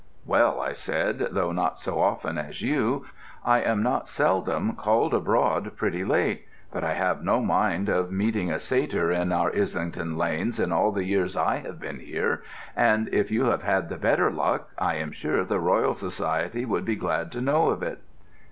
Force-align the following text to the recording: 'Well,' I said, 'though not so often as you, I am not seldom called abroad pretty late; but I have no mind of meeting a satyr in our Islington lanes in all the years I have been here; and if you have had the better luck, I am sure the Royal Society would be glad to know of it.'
'Well,' 0.25 0.59
I 0.59 0.73
said, 0.73 1.19
'though 1.29 1.51
not 1.51 1.77
so 1.77 1.99
often 2.01 2.39
as 2.39 2.63
you, 2.63 3.05
I 3.45 3.59
am 3.59 3.83
not 3.83 4.09
seldom 4.09 4.73
called 4.75 5.13
abroad 5.13 5.73
pretty 5.75 6.03
late; 6.03 6.47
but 6.71 6.83
I 6.83 6.93
have 6.93 7.23
no 7.23 7.39
mind 7.43 7.87
of 7.87 8.11
meeting 8.11 8.49
a 8.49 8.57
satyr 8.57 9.11
in 9.11 9.31
our 9.31 9.55
Islington 9.55 10.17
lanes 10.17 10.59
in 10.59 10.71
all 10.71 10.91
the 10.91 11.05
years 11.05 11.37
I 11.37 11.57
have 11.57 11.79
been 11.79 11.99
here; 11.99 12.41
and 12.75 13.09
if 13.13 13.29
you 13.29 13.45
have 13.45 13.61
had 13.61 13.89
the 13.89 13.97
better 13.97 14.31
luck, 14.31 14.69
I 14.79 14.95
am 14.95 15.11
sure 15.11 15.43
the 15.45 15.59
Royal 15.59 15.93
Society 15.93 16.65
would 16.65 16.83
be 16.83 16.95
glad 16.95 17.31
to 17.33 17.39
know 17.41 17.67
of 17.69 17.83
it.' 17.83 18.01